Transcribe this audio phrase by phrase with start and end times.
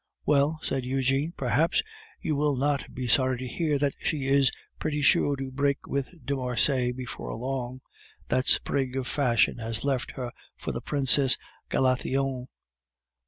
[0.25, 1.83] "Well," said Eugene, "perhaps
[2.21, 6.09] you will not be sorry to hear that she is pretty sure to break with
[6.25, 7.81] de Marsay before long.
[8.27, 11.37] That sprig of fashion has left her for the Princesse
[11.69, 12.47] Galathionne.